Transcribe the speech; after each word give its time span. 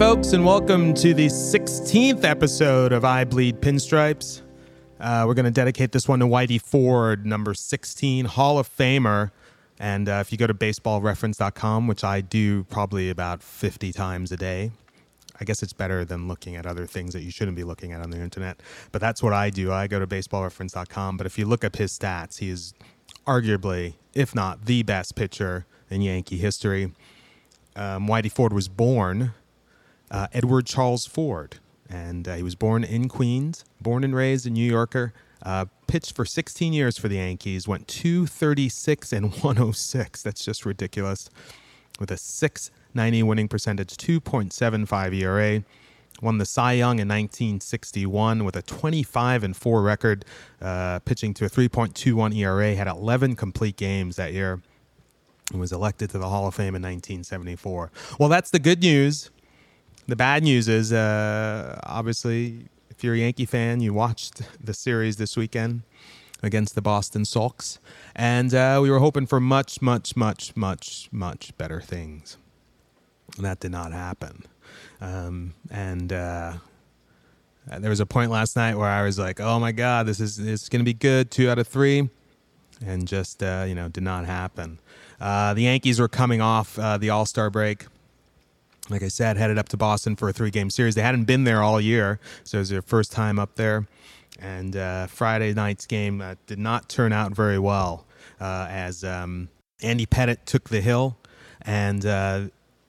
Folks, 0.00 0.32
and 0.32 0.46
welcome 0.46 0.94
to 0.94 1.12
the 1.12 1.26
16th 1.26 2.24
episode 2.24 2.90
of 2.90 3.04
I 3.04 3.24
Bleed 3.24 3.60
Pinstripes. 3.60 4.40
Uh, 4.98 5.24
we're 5.26 5.34
going 5.34 5.44
to 5.44 5.50
dedicate 5.50 5.92
this 5.92 6.08
one 6.08 6.20
to 6.20 6.26
Whitey 6.26 6.58
Ford, 6.58 7.26
number 7.26 7.52
16, 7.52 8.24
Hall 8.24 8.58
of 8.58 8.66
Famer. 8.66 9.30
And 9.78 10.08
uh, 10.08 10.12
if 10.22 10.32
you 10.32 10.38
go 10.38 10.46
to 10.46 10.54
baseballreference.com, 10.54 11.86
which 11.86 12.02
I 12.02 12.22
do 12.22 12.64
probably 12.64 13.10
about 13.10 13.42
50 13.42 13.92
times 13.92 14.32
a 14.32 14.38
day, 14.38 14.70
I 15.38 15.44
guess 15.44 15.62
it's 15.62 15.74
better 15.74 16.06
than 16.06 16.28
looking 16.28 16.56
at 16.56 16.64
other 16.64 16.86
things 16.86 17.12
that 17.12 17.20
you 17.20 17.30
shouldn't 17.30 17.58
be 17.58 17.64
looking 17.64 17.92
at 17.92 18.00
on 18.00 18.08
the 18.08 18.20
internet. 18.20 18.62
But 18.92 19.02
that's 19.02 19.22
what 19.22 19.34
I 19.34 19.50
do. 19.50 19.70
I 19.70 19.86
go 19.86 19.98
to 19.98 20.06
baseballreference.com. 20.06 21.18
But 21.18 21.26
if 21.26 21.38
you 21.38 21.44
look 21.44 21.62
up 21.62 21.76
his 21.76 21.92
stats, 21.92 22.38
he 22.38 22.48
is 22.48 22.72
arguably, 23.26 23.96
if 24.14 24.34
not 24.34 24.64
the 24.64 24.82
best 24.82 25.14
pitcher 25.14 25.66
in 25.90 26.00
Yankee 26.00 26.38
history. 26.38 26.90
Um, 27.76 28.08
Whitey 28.08 28.32
Ford 28.32 28.54
was 28.54 28.66
born 28.66 29.34
uh, 30.10 30.26
Edward 30.32 30.66
Charles 30.66 31.06
Ford, 31.06 31.58
and 31.88 32.26
uh, 32.26 32.34
he 32.34 32.42
was 32.42 32.54
born 32.54 32.84
in 32.84 33.08
Queens, 33.08 33.64
born 33.80 34.04
and 34.04 34.14
raised 34.14 34.46
a 34.46 34.50
New 34.50 34.68
Yorker. 34.68 35.12
Uh, 35.42 35.64
pitched 35.86 36.14
for 36.14 36.26
16 36.26 36.72
years 36.72 36.98
for 36.98 37.08
the 37.08 37.16
Yankees, 37.16 37.66
went 37.66 37.88
236 37.88 39.12
and 39.12 39.32
106. 39.42 40.22
That's 40.22 40.44
just 40.44 40.66
ridiculous. 40.66 41.30
With 41.98 42.10
a 42.10 42.16
690 42.16 43.22
winning 43.22 43.48
percentage, 43.48 43.96
2.75 43.96 45.14
ERA. 45.14 45.64
Won 46.22 46.36
the 46.36 46.44
Cy 46.44 46.72
Young 46.72 46.98
in 46.98 47.08
1961 47.08 48.44
with 48.44 48.54
a 48.54 48.62
25 48.62 49.42
and 49.42 49.56
4 49.56 49.82
record, 49.82 50.24
uh, 50.60 50.98
pitching 51.00 51.32
to 51.34 51.46
a 51.46 51.48
3.21 51.48 52.36
ERA. 52.36 52.74
Had 52.74 52.86
11 52.86 53.36
complete 53.36 53.76
games 53.76 54.16
that 54.16 54.34
year. 54.34 54.60
And 55.50 55.60
was 55.60 55.72
elected 55.72 56.10
to 56.10 56.18
the 56.18 56.28
Hall 56.28 56.46
of 56.46 56.54
Fame 56.54 56.74
in 56.76 56.82
1974. 56.82 57.90
Well, 58.18 58.28
that's 58.28 58.50
the 58.50 58.58
good 58.58 58.82
news. 58.82 59.30
The 60.06 60.16
bad 60.16 60.42
news 60.42 60.68
is, 60.68 60.92
uh, 60.92 61.78
obviously, 61.84 62.66
if 62.90 63.04
you're 63.04 63.14
a 63.14 63.18
Yankee 63.18 63.46
fan, 63.46 63.80
you 63.80 63.94
watched 63.94 64.42
the 64.64 64.74
series 64.74 65.16
this 65.16 65.36
weekend 65.36 65.82
against 66.42 66.74
the 66.74 66.82
Boston 66.82 67.24
Sox, 67.24 67.78
and 68.16 68.52
uh, 68.54 68.80
we 68.82 68.90
were 68.90 68.98
hoping 68.98 69.26
for 69.26 69.40
much, 69.40 69.80
much, 69.82 70.16
much, 70.16 70.56
much, 70.56 71.08
much 71.12 71.56
better 71.58 71.80
things. 71.80 72.36
And 73.36 73.44
that 73.44 73.60
did 73.60 73.70
not 73.70 73.92
happen. 73.92 74.44
Um, 75.00 75.54
and 75.70 76.12
uh, 76.12 76.54
there 77.78 77.90
was 77.90 78.00
a 78.00 78.06
point 78.06 78.30
last 78.30 78.56
night 78.56 78.76
where 78.76 78.88
I 78.88 79.02
was 79.02 79.18
like, 79.18 79.38
"Oh 79.40 79.60
my 79.60 79.72
God, 79.72 80.06
this 80.06 80.18
is 80.20 80.38
is 80.38 80.68
going 80.68 80.80
to 80.80 80.84
be 80.84 80.94
good. 80.94 81.30
Two 81.30 81.48
out 81.50 81.58
of 81.58 81.68
three. 81.68 82.08
and 82.84 83.06
just 83.06 83.42
uh, 83.42 83.64
you 83.68 83.74
know 83.74 83.88
did 83.88 84.02
not 84.02 84.24
happen. 84.26 84.78
Uh, 85.20 85.54
the 85.54 85.62
Yankees 85.62 86.00
were 86.00 86.08
coming 86.08 86.40
off 86.40 86.78
uh, 86.78 86.96
the 86.98 87.10
All 87.10 87.26
Star 87.26 87.50
break 87.50 87.86
like 88.90 89.02
I 89.02 89.08
said, 89.08 89.36
headed 89.36 89.58
up 89.58 89.68
to 89.70 89.76
Boston 89.76 90.16
for 90.16 90.28
a 90.28 90.32
three 90.32 90.50
game 90.50 90.70
series. 90.70 90.94
They 90.94 91.02
hadn't 91.02 91.24
been 91.24 91.44
there 91.44 91.62
all 91.62 91.80
year, 91.80 92.18
so 92.44 92.58
it 92.58 92.60
was 92.60 92.68
their 92.70 92.82
first 92.82 93.12
time 93.12 93.38
up 93.38 93.56
there. 93.56 93.86
And 94.38 94.76
uh, 94.76 95.06
Friday 95.06 95.52
night's 95.52 95.86
game 95.86 96.20
uh, 96.20 96.34
did 96.46 96.58
not 96.58 96.88
turn 96.88 97.12
out 97.12 97.32
very 97.32 97.58
well 97.58 98.06
uh, 98.40 98.66
as 98.70 99.04
um, 99.04 99.48
Andy 99.82 100.06
Pettitte 100.06 100.44
took 100.46 100.70
the 100.70 100.80
hill 100.80 101.18
and 101.62 102.06
uh, 102.06 102.42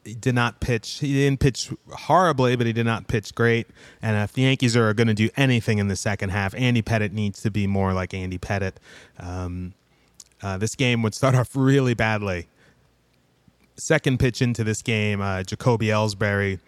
he 0.04 0.16
did 0.16 0.34
not 0.34 0.60
pitch. 0.60 1.00
He 1.00 1.14
didn't 1.14 1.40
pitch 1.40 1.72
horribly, 1.90 2.56
but 2.56 2.66
he 2.66 2.74
did 2.74 2.86
not 2.86 3.08
pitch 3.08 3.36
great. 3.36 3.68
And 4.02 4.16
if 4.24 4.34
the 4.34 4.44
Yankees 4.44 4.76
are 4.78 4.94
going 4.94 5.08
to 5.08 5.14
do 5.14 5.30
anything 5.36 5.78
in 5.78 5.90
the 5.90 5.96
second 5.96 6.30
half, 6.30 6.56
Andy 6.56 6.82
Pettitte 6.82 7.12
needs 7.12 7.42
to 7.42 7.52
be 7.52 7.68
more 7.68 7.94
like 7.94 8.14
Andy 8.14 8.38
Pettitte. 8.38 8.78
Um, 9.20 9.74
uh, 10.42 10.58
this 10.58 10.76
game 10.76 11.04
would 11.04 11.14
start 11.14 11.36
off 11.36 11.56
really 11.56 11.94
badly 11.94 12.48
second 13.82 14.20
pitch 14.20 14.42
into 14.42 14.64
this 14.64 14.82
game, 14.82 15.22
uh, 15.22 15.44
Jacoby 15.44 15.88
Ellsbury 15.88 16.60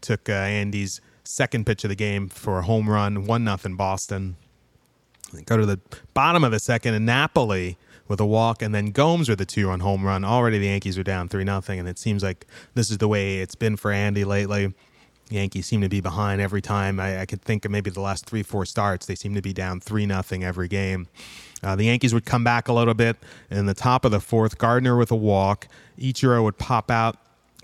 took 0.00 0.28
uh, 0.28 0.32
Andy's 0.32 1.00
second 1.24 1.66
pitch 1.66 1.84
of 1.84 1.90
the 1.90 1.96
game 1.96 2.28
for 2.28 2.58
a 2.58 2.62
home 2.62 2.88
run, 2.88 3.26
one 3.26 3.44
nothing 3.44 3.76
Boston. 3.76 4.36
Go 5.44 5.56
to 5.56 5.66
the 5.66 5.80
bottom 6.14 6.44
of 6.44 6.52
the 6.52 6.60
second, 6.60 6.94
and 6.94 7.04
Napoli 7.04 7.76
with 8.08 8.20
a 8.20 8.26
walk, 8.26 8.62
and 8.62 8.74
then 8.74 8.86
Gomes 8.86 9.28
with 9.28 9.40
a 9.40 9.44
two-run 9.44 9.80
home 9.80 10.04
run. 10.04 10.24
Already 10.24 10.58
the 10.58 10.66
Yankees 10.66 10.96
are 10.96 11.02
down 11.02 11.28
three 11.28 11.44
nothing, 11.44 11.78
and 11.78 11.88
it 11.88 11.98
seems 11.98 12.22
like 12.22 12.46
this 12.74 12.90
is 12.90 12.98
the 12.98 13.08
way 13.08 13.38
it's 13.38 13.56
been 13.56 13.76
for 13.76 13.90
Andy 13.90 14.24
lately. 14.24 14.72
Yankees 15.28 15.66
seem 15.66 15.80
to 15.80 15.88
be 15.88 16.00
behind 16.00 16.40
every 16.40 16.62
time. 16.62 17.00
I, 17.00 17.22
I 17.22 17.26
could 17.26 17.42
think 17.42 17.64
of 17.64 17.72
maybe 17.72 17.90
the 17.90 18.00
last 18.00 18.26
three, 18.26 18.44
four 18.44 18.64
starts. 18.64 19.06
They 19.06 19.16
seem 19.16 19.34
to 19.34 19.42
be 19.42 19.52
down 19.52 19.80
three 19.80 20.06
nothing 20.06 20.44
every 20.44 20.68
game. 20.68 21.08
Uh, 21.62 21.76
the 21.76 21.84
Yankees 21.84 22.12
would 22.12 22.24
come 22.24 22.44
back 22.44 22.68
a 22.68 22.72
little 22.72 22.94
bit 22.94 23.16
in 23.50 23.66
the 23.66 23.74
top 23.74 24.04
of 24.04 24.10
the 24.10 24.20
fourth. 24.20 24.58
Gardner 24.58 24.96
with 24.96 25.10
a 25.10 25.16
walk. 25.16 25.68
Ichiro 25.98 26.42
would 26.42 26.58
pop 26.58 26.90
out. 26.90 27.16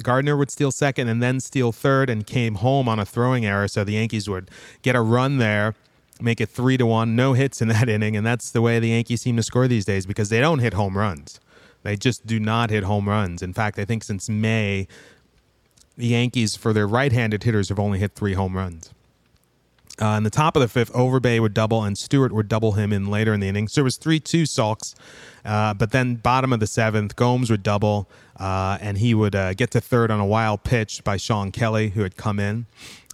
Gardner 0.03 0.37
would 0.37 0.51
steal 0.51 0.73
second 0.73 1.09
and 1.09 1.23
then 1.23 1.41
steal 1.41 1.71
third 1.73 2.09
and 2.09 2.27
came 2.27 2.57
home 2.57 2.89
on 2.89 2.99
a 2.99 3.05
throwing 3.05 3.45
error. 3.45 3.69
So 3.69 3.85
the 3.85 3.93
Yankees 3.93 4.29
would 4.29 4.51
get 4.83 4.97
a 4.97 5.01
run 5.01 5.39
there, 5.39 5.75
make 6.21 6.41
it 6.41 6.49
three 6.49 6.77
to 6.79 6.87
one, 6.87 7.15
no 7.15 7.35
hits 7.35 7.61
in 7.61 7.69
that 7.69 7.89
inning. 7.89 8.17
And 8.17 8.27
that's 8.27 8.51
the 8.51 8.63
way 8.63 8.79
the 8.79 8.89
Yankees 8.89 9.23
seem 9.23 9.37
to 9.37 9.43
score 9.43 9.69
these 9.69 9.85
days 9.85 10.07
because 10.07 10.29
they 10.29 10.41
don't 10.41 10.61
hit 10.61 10.75
home 10.75 10.97
runs. 10.97 11.41
They 11.83 11.97
just 11.97 12.27
do 12.27 12.39
not 12.39 12.71
hit 12.71 12.85
home 12.85 13.09
runs. 13.09 13.43
In 13.43 13.53
fact, 13.53 13.79
I 13.79 13.85
think 13.85 14.05
since 14.05 14.29
May, 14.29 14.87
the 15.97 16.07
Yankees, 16.07 16.57
for 16.57 16.73
their 16.73 16.87
right 16.87 17.13
handed 17.13 17.43
hitters, 17.43 17.69
have 17.69 17.79
only 17.79 17.99
hit 17.99 18.15
three 18.15 18.35
home 18.35 18.57
runs. 18.57 18.91
Uh, 20.01 20.15
in 20.17 20.23
the 20.23 20.31
top 20.31 20.57
of 20.57 20.63
the 20.63 20.69
fifth, 20.69 20.93
Overbay 20.93 21.41
would 21.41 21.53
double 21.53 21.85
and 21.85 21.99
Stewart 21.99 22.33
would 22.33 22.49
double 22.49 22.73
him 22.73 22.93
in 22.93 23.11
later 23.11 23.35
in 23.35 23.41
the 23.41 23.49
inning. 23.49 23.69
So 23.69 23.83
it 23.83 23.85
was 23.85 23.97
3 23.97 24.21
2 24.21 24.47
Sox. 24.47 24.95
Uh, 25.45 25.75
but 25.75 25.91
then, 25.91 26.15
bottom 26.17 26.53
of 26.53 26.61
the 26.61 26.67
seventh, 26.67 27.17
Gomes 27.17 27.51
would 27.51 27.63
double 27.63 28.09
uh, 28.39 28.79
and 28.81 28.99
he 28.99 29.15
would 29.15 29.35
uh, 29.35 29.55
get 29.55 29.71
to 29.73 29.81
third 29.81 30.11
on 30.11 30.19
a 30.19 30.27
wild 30.27 30.65
pitch 30.65 31.05
by 31.05 31.17
Shawn 31.17 31.53
Kelley, 31.53 31.91
who 31.91 32.03
had 32.03 32.17
come 32.17 32.39
in. 32.41 32.67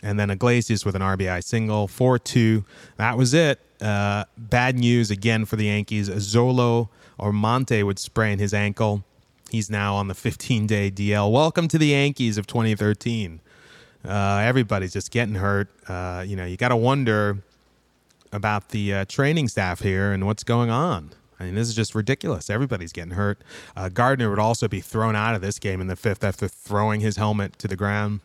And 0.02 0.18
then 0.18 0.30
Iglesias 0.30 0.84
with 0.84 0.94
an 0.94 1.02
RBI 1.02 1.42
single, 1.42 1.88
4 1.88 2.18
2. 2.18 2.64
That 2.96 3.18
was 3.18 3.34
it. 3.34 3.60
Uh, 3.80 4.24
bad 4.36 4.78
news 4.78 5.10
again 5.10 5.44
for 5.44 5.56
the 5.56 5.66
Yankees. 5.66 6.08
Zolo 6.08 6.88
or 7.18 7.32
Monte 7.32 7.82
would 7.82 7.98
sprain 7.98 8.38
his 8.38 8.54
ankle. 8.54 9.04
He's 9.50 9.70
now 9.70 9.96
on 9.96 10.08
the 10.08 10.14
15 10.14 10.66
day 10.66 10.90
DL. 10.90 11.32
Welcome 11.32 11.68
to 11.68 11.78
the 11.78 11.88
Yankees 11.88 12.38
of 12.38 12.46
2013. 12.46 13.40
Uh, 14.04 14.42
everybody's 14.44 14.92
just 14.92 15.10
getting 15.10 15.34
hurt. 15.34 15.68
Uh, 15.88 16.24
you 16.26 16.36
know, 16.36 16.44
you 16.44 16.56
got 16.56 16.68
to 16.68 16.76
wonder 16.76 17.38
about 18.32 18.70
the 18.70 18.94
uh, 18.94 19.04
training 19.06 19.48
staff 19.48 19.80
here 19.80 20.12
and 20.12 20.26
what's 20.26 20.44
going 20.44 20.70
on. 20.70 21.10
I 21.40 21.44
mean, 21.44 21.54
this 21.54 21.68
is 21.68 21.74
just 21.74 21.94
ridiculous. 21.94 22.50
Everybody's 22.50 22.92
getting 22.92 23.12
hurt. 23.12 23.42
Uh, 23.76 23.88
Gardner 23.88 24.28
would 24.28 24.40
also 24.40 24.66
be 24.66 24.80
thrown 24.80 25.14
out 25.14 25.34
of 25.34 25.40
this 25.40 25.58
game 25.58 25.80
in 25.80 25.86
the 25.86 25.96
fifth 25.96 26.24
after 26.24 26.48
throwing 26.48 27.00
his 27.00 27.16
helmet 27.16 27.58
to 27.60 27.68
the 27.68 27.76
ground. 27.76 28.20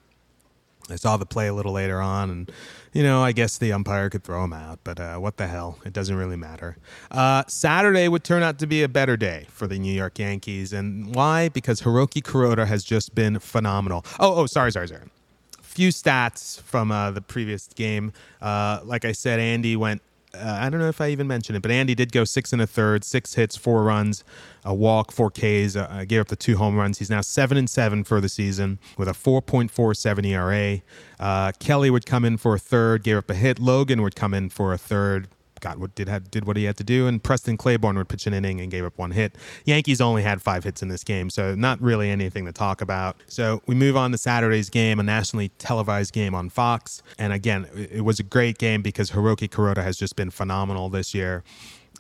I 0.90 0.98
saw 0.98 1.16
the 1.16 1.26
play 1.26 1.48
a 1.48 1.54
little 1.54 1.72
later 1.72 2.02
on, 2.02 2.30
and 2.30 2.52
you 2.92 3.04
know, 3.04 3.24
I 3.24 3.32
guess 3.32 3.58
the 3.58 3.72
umpire 3.72 4.10
could 4.10 4.24
throw 4.24 4.44
him 4.44 4.52
out, 4.52 4.80
but 4.84 5.00
uh, 5.00 5.16
what 5.18 5.38
the 5.38 5.48
hell? 5.48 5.80
It 5.86 5.94
doesn't 5.94 6.16
really 6.16 6.36
matter. 6.36 6.76
Uh, 7.10 7.44
Saturday 7.48 8.10
would 8.10 8.26
turn 8.26 8.44
out 8.44 8.60
to 8.60 8.68
be 8.68 8.84
a 8.84 8.90
better 8.90 9.16
day 9.16 9.48
for 9.50 9.66
the 9.66 9.80
New 9.80 9.94
York 9.94 10.20
Yankees, 10.20 10.74
and 10.74 11.16
why? 11.16 11.48
Because 11.48 11.82
Hiroki 11.82 12.22
Kuroda 12.22 12.68
has 12.68 12.84
just 12.84 13.16
been 13.16 13.40
phenomenal. 13.40 14.06
Oh, 14.20 14.36
oh, 14.36 14.46
sorry, 14.46 14.74
sorry, 14.74 14.90
sorry 14.90 15.04
few 15.74 15.90
stats 15.90 16.62
from 16.62 16.92
uh, 16.92 17.12
the 17.12 17.22
previous 17.22 17.68
game. 17.68 18.14
Uh, 18.42 18.80
like 18.84 19.06
I 19.06 19.12
said, 19.12 19.40
Andy 19.40 19.76
went. 19.76 20.02
Uh, 20.36 20.58
I 20.62 20.70
don't 20.72 20.80
know 20.80 20.90
if 20.90 21.00
I 21.00 21.10
even 21.10 21.28
mentioned 21.28 21.58
it, 21.58 21.62
but 21.62 21.70
Andy 21.70 21.94
did 21.94 22.12
go 22.12 22.24
six 22.24 22.54
and 22.54 22.62
a 22.62 22.66
third, 22.66 23.04
six 23.04 23.36
hits, 23.36 23.56
four 23.56 23.84
runs, 23.84 24.24
a 24.66 24.74
walk, 24.74 25.12
four 25.12 25.30
Ks. 25.30 25.76
Uh, 25.76 26.06
gave 26.08 26.22
up 26.22 26.28
the 26.28 26.36
two 26.36 26.58
home 26.58 26.76
runs. 26.76 26.98
He's 26.98 27.10
now 27.12 27.22
seven 27.22 27.56
and 27.56 27.70
seven 27.70 28.04
for 28.04 28.20
the 28.20 28.30
season 28.30 28.80
with 28.98 29.08
a 29.08 29.12
4.47 29.12 30.26
ERA. 30.26 30.82
Uh, 31.20 31.52
Kelley 31.60 31.92
would 31.92 32.08
come 32.08 32.26
in 32.26 32.38
for 32.38 32.56
a 32.56 32.60
third, 32.60 33.04
gave 33.04 33.18
up 33.18 33.30
a 33.30 33.36
hit. 33.36 33.60
Logan 33.60 34.02
would 34.02 34.16
come 34.16 34.34
in 34.34 34.50
for 34.50 34.74
a 34.74 34.78
third, 34.80 35.28
got 35.64 35.80
what 35.80 35.96
did 35.96 36.10
did 36.30 36.46
what 36.46 36.58
he 36.58 36.66
had 36.66 36.78
to 36.78 36.84
do, 36.84 37.08
and 37.08 37.24
Preston 37.24 37.58
Claiborne 37.58 37.98
would 37.98 38.10
pitch 38.10 38.28
an 38.28 38.34
inning 38.34 38.60
and 38.60 38.70
gave 38.70 38.86
up 38.86 38.98
one 38.98 39.12
hit. 39.12 39.36
Yankees 39.66 40.02
only 40.02 40.22
had 40.22 40.42
five 40.42 40.64
hits 40.64 40.82
in 40.84 40.90
this 40.90 41.04
game, 41.04 41.30
so 41.30 41.56
not 41.56 41.82
really 41.82 42.10
anything 42.10 42.46
to 42.46 42.52
talk 42.52 42.82
about. 42.82 43.16
So 43.28 43.62
we 43.66 43.74
move 43.74 43.96
on 43.96 44.12
to 44.12 44.18
Saturday's 44.18 44.70
game, 44.70 45.00
a 45.00 45.04
nationally 45.04 45.50
televised 45.58 46.14
game 46.14 46.36
on 46.36 46.50
Fox, 46.50 47.02
and 47.18 47.34
again, 47.34 47.68
it 47.74 48.04
was 48.04 48.20
a 48.20 48.24
great 48.24 48.58
game 48.58 48.82
because 48.82 49.12
Hiroki 49.12 49.50
Kuroda 49.50 49.84
has 49.84 49.98
just 49.98 50.16
been 50.16 50.30
phenomenal 50.30 50.90
this 50.90 51.14
year. 51.14 51.44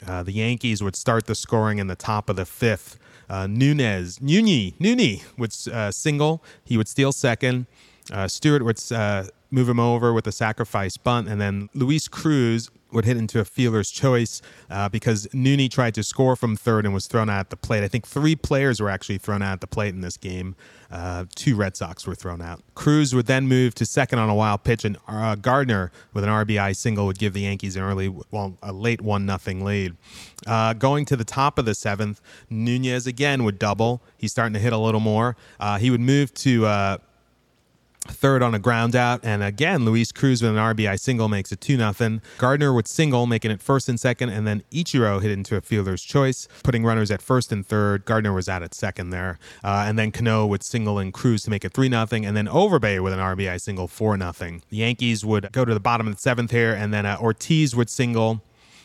Uh, 0.05 0.21
the 0.21 0.33
Yankees 0.33 0.83
would 0.83 0.95
start 0.95 1.25
the 1.27 1.35
scoring 1.35 1.79
in 1.79 1.87
the 1.87 1.95
top 1.95 2.29
of 2.29 2.35
the 2.35 2.45
fifth. 2.45 2.99
Uh, 3.29 3.47
Nunez, 3.47 4.19
Nuni, 4.19 4.75
Nuni 4.77 5.23
would 5.37 5.55
uh, 5.73 5.91
single. 5.91 6.43
He 6.65 6.77
would 6.77 6.89
steal 6.89 7.13
second. 7.13 7.67
Uh, 8.11 8.27
Stewart 8.27 8.63
would 8.65 8.79
uh, 8.91 9.23
move 9.53 9.69
him 9.69 9.79
over 9.79 10.11
with 10.11 10.25
a 10.25 10.31
sacrifice 10.31 10.97
bunt, 10.97 11.29
and 11.29 11.39
then 11.39 11.69
Luis 11.75 12.07
Cruz 12.07 12.71
would 12.91 13.05
hit 13.05 13.17
into 13.17 13.39
a 13.39 13.45
fielder's 13.45 13.91
choice 13.91 14.41
uh, 14.69 14.89
because 14.89 15.27
Nooney 15.27 15.69
tried 15.69 15.93
to 15.95 16.03
score 16.03 16.35
from 16.35 16.55
third 16.55 16.85
and 16.85 16.93
was 16.93 17.07
thrown 17.07 17.29
out 17.29 17.39
at 17.39 17.49
the 17.49 17.57
plate. 17.57 17.83
I 17.83 17.87
think 17.87 18.07
three 18.07 18.35
players 18.35 18.79
were 18.79 18.89
actually 18.89 19.17
thrown 19.19 19.41
out 19.41 19.53
at 19.53 19.61
the 19.61 19.67
plate 19.67 19.93
in 19.93 20.01
this 20.01 20.17
game. 20.17 20.55
Uh, 20.91 21.25
two 21.35 21.55
Red 21.55 21.75
Sox 21.75 22.05
were 22.05 22.15
thrown 22.15 22.41
out. 22.41 22.61
Cruz 22.75 23.13
would 23.13 23.27
then 23.27 23.47
move 23.47 23.75
to 23.75 23.85
second 23.85 24.19
on 24.19 24.29
a 24.29 24.35
wild 24.35 24.63
pitch, 24.63 24.85
and 24.85 24.97
uh, 25.07 25.35
Gardner 25.35 25.91
with 26.13 26.23
an 26.23 26.29
RBI 26.29 26.75
single 26.75 27.05
would 27.05 27.19
give 27.19 27.33
the 27.33 27.41
Yankees 27.41 27.75
an 27.75 27.83
early, 27.83 28.09
well, 28.31 28.57
a 28.63 28.73
late 28.73 29.01
one 29.01 29.25
nothing 29.25 29.63
lead. 29.63 29.95
Uh, 30.47 30.73
going 30.73 31.05
to 31.05 31.15
the 31.15 31.23
top 31.23 31.59
of 31.59 31.65
the 31.65 31.75
seventh, 31.75 32.21
Nunez 32.49 33.07
again 33.07 33.43
would 33.43 33.59
double. 33.59 34.01
He's 34.17 34.31
starting 34.31 34.53
to 34.53 34.59
hit 34.59 34.73
a 34.73 34.77
little 34.77 34.99
more. 34.99 35.35
Uh, 35.59 35.77
he 35.77 35.91
would 35.91 36.01
move 36.01 36.33
to 36.35 36.65
uh, 36.65 36.97
third 38.07 38.41
on 38.41 38.53
a 38.53 38.59
ground 38.59 38.95
out. 38.95 39.21
And 39.23 39.43
again, 39.43 39.85
Luis 39.85 40.11
Cruz 40.11 40.41
with 40.41 40.51
an 40.51 40.57
RBI 40.57 40.99
single 40.99 41.29
makes 41.29 41.51
it 41.51 41.61
2 41.61 41.77
0. 41.77 42.19
Gardner 42.37 42.73
with 42.73 42.87
single, 42.87 43.25
making 43.25 43.51
it 43.51 43.61
first 43.61 43.89
and 43.89 43.99
second. 43.99 44.29
And 44.29 44.45
then 44.47 44.63
Ichiro 44.71 45.21
hit 45.21 45.31
into 45.31 45.55
a 45.55 45.61
fielder's 45.61 46.03
choice, 46.03 46.47
putting 46.63 46.83
runners 46.83 47.11
at 47.11 47.21
first 47.21 47.51
and 47.51 47.65
third. 47.65 48.05
Gardner 48.05 48.33
was 48.33 48.49
out 48.49 48.63
at 48.63 48.73
second 48.73 49.09
there. 49.09 49.39
Uh, 49.63 49.85
and 49.87 49.97
then 49.97 50.11
Cano 50.11 50.45
with 50.45 50.63
single 50.63 50.99
and 50.99 51.13
Cruz 51.13 51.43
to 51.43 51.49
make 51.49 51.65
it 51.65 51.73
3 51.73 51.89
0. 51.89 52.07
And 52.11 52.35
then 52.37 52.47
Overbay 52.47 53.01
with 53.01 53.13
an 53.13 53.19
RBI 53.19 53.59
single, 53.59 53.87
4 53.87 54.17
0. 54.17 54.31
The 54.69 54.77
Yankees 54.77 55.25
would 55.25 55.51
go 55.51 55.65
to 55.65 55.73
the 55.73 55.79
bottom 55.79 56.07
of 56.07 56.15
the 56.15 56.21
seventh 56.21 56.51
here. 56.51 56.73
And 56.73 56.93
then 56.93 57.05
uh, 57.05 57.17
Ortiz 57.19 57.75
would 57.75 57.89
single. 57.89 58.41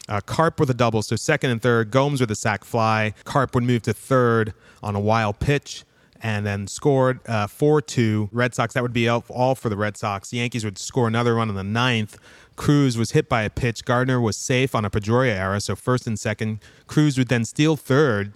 Uh, 0.09 0.21
Carp 0.23 0.59
with 0.59 0.71
a 0.71 0.75
double, 0.75 1.03
so 1.03 1.17
second 1.17 1.51
and 1.51 1.61
third. 1.61 1.91
Gomes 1.91 2.21
with 2.21 2.31
a 2.31 2.35
sac 2.35 2.65
fly. 2.65 3.13
Carp 3.25 3.55
would 3.55 3.65
move 3.65 3.83
to 3.83 3.93
third 3.93 4.55
on 4.83 4.95
a 4.95 5.01
wild 5.01 5.39
pitch 5.39 5.85
and 6.23 6.47
then 6.47 6.67
scored 6.67 7.21
uh, 7.29 7.47
4 7.47 7.81
2. 7.81 8.31
Red 8.33 8.55
Sox, 8.55 8.75
that 8.75 8.83
would 8.83 8.93
be 8.93 9.09
all 9.09 9.55
for 9.55 9.69
the 9.69 9.77
Red 9.77 9.97
Sox. 9.97 10.31
The 10.31 10.39
Yankees 10.39 10.65
would 10.65 10.79
score 10.79 11.07
another 11.07 11.37
one 11.37 11.49
in 11.49 11.55
the 11.55 11.65
ninth. 11.65 12.19
Cruz 12.57 12.99
was 12.99 13.13
hit 13.13 13.29
by 13.29 13.43
a 13.43 13.51
pitch. 13.51 13.85
Gardner 13.85 14.21
was 14.21 14.37
safe 14.37 14.75
on 14.75 14.85
a 14.85 14.91
Pedroia 14.91 15.37
error, 15.37 15.61
so 15.61 15.77
first 15.77 16.07
and 16.07 16.19
second. 16.19 16.59
Cruz 16.87 17.17
would 17.17 17.29
then 17.29 17.45
steal 17.45 17.77
third, 17.77 18.33